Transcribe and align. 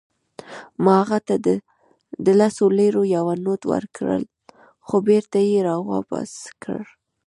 ما 0.83 0.93
هغه 1.01 1.19
ته 1.27 1.35
د 2.25 2.27
لسو 2.39 2.65
لیرو 2.77 3.01
یو 3.15 3.25
نوټ 3.45 3.61
ورکړ، 3.73 4.17
خو 4.85 4.95
بیرته 5.07 5.37
يې 5.49 5.59
راواپس 5.67 6.31
کړ. 6.63 6.81